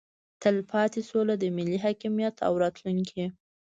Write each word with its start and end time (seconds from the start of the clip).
تلپاتې 0.41 1.01
سوله 1.09 1.33
د 1.39 1.45
ملي 1.57 1.77
حاکمیت 1.85 2.35
او 2.47 2.53
راتلونکي 2.63 3.25